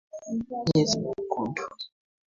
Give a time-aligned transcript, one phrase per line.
[0.69, 1.63] Jezi nyekundu.